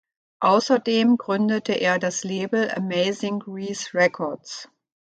[0.39, 4.67] Außerdem gründete er das Label "Amazing Grease Records".